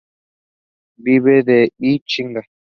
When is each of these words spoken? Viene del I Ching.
Viene 0.97 1.43
del 1.43 1.69
I 1.77 2.01
Ching. 2.03 2.41